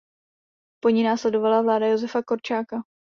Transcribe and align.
Po 0.81 0.89
ní 0.89 1.03
následovala 1.03 1.61
vláda 1.61 1.85
Josefa 1.87 2.23
Korčáka. 2.23 2.81